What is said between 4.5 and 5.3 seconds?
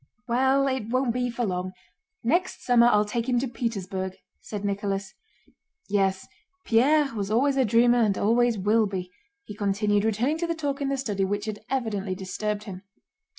Nicholas.